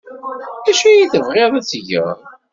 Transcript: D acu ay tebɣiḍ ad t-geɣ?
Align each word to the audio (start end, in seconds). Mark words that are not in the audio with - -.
D 0.65 0.67
acu 0.71 0.85
ay 0.87 1.05
tebɣiḍ 1.11 1.51
ad 1.59 1.65
t-geɣ? 1.65 2.17